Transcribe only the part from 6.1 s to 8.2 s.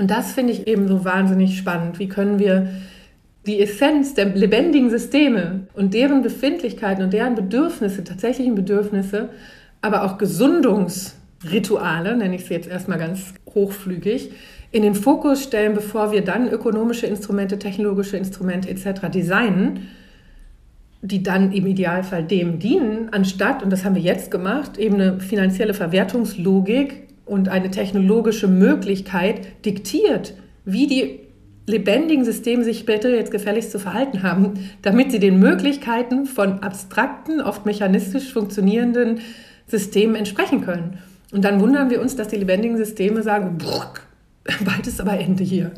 Befindlichkeiten und deren Bedürfnisse,